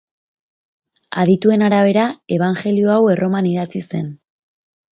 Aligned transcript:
Adituen 1.23 1.65
arabera 1.67 2.07
ebanjelio 2.39 2.91
hau 2.97 2.99
Erroman 3.17 3.51
idatzi 3.53 3.87
zen. 3.87 4.13